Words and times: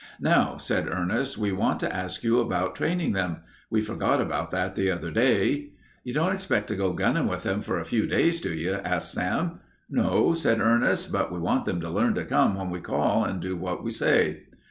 "Now," 0.19 0.57
said 0.57 0.87
Ernest, 0.89 1.37
"we 1.37 1.51
want 1.51 1.79
to 1.81 1.95
ask 1.95 2.23
you 2.23 2.39
about 2.39 2.73
training 2.73 3.11
them. 3.13 3.41
We 3.69 3.81
forgot 3.83 4.19
about 4.19 4.49
that 4.49 4.73
the 4.73 4.89
other 4.89 5.11
day." 5.11 5.73
"You 6.03 6.11
don't 6.11 6.33
expect 6.33 6.67
to 6.69 6.75
go 6.75 6.93
gunnin' 6.93 7.27
with 7.27 7.45
'em 7.45 7.61
for 7.61 7.77
a 7.77 7.85
few 7.85 8.07
days, 8.07 8.41
do 8.41 8.51
you?" 8.51 8.73
asked 8.73 9.11
Sam. 9.11 9.59
"No," 9.91 10.33
said 10.33 10.59
Ernest, 10.59 11.11
"but 11.11 11.31
we 11.31 11.37
want 11.37 11.65
them 11.65 11.79
to 11.81 11.89
learn 11.91 12.15
to 12.15 12.25
come 12.25 12.55
when 12.55 12.71
we 12.71 12.79
call 12.79 13.25
and 13.25 13.39
do 13.39 13.55
what 13.55 13.83
we 13.83 13.91
say." 13.91 14.45